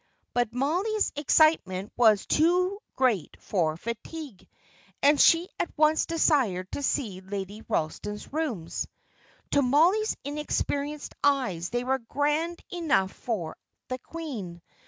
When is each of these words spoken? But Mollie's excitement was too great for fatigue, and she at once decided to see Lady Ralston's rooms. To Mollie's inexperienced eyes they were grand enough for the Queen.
But 0.33 0.51
Mollie's 0.51 1.11
excitement 1.15 1.93
was 1.95 2.25
too 2.25 2.79
great 2.95 3.37
for 3.39 3.77
fatigue, 3.77 4.47
and 5.03 5.21
she 5.21 5.47
at 5.59 5.69
once 5.77 6.07
decided 6.07 6.71
to 6.71 6.81
see 6.81 7.21
Lady 7.21 7.61
Ralston's 7.69 8.33
rooms. 8.33 8.87
To 9.51 9.61
Mollie's 9.61 10.17
inexperienced 10.23 11.13
eyes 11.23 11.69
they 11.69 11.83
were 11.83 11.99
grand 11.99 12.63
enough 12.71 13.11
for 13.13 13.55
the 13.89 13.99
Queen. 13.99 14.63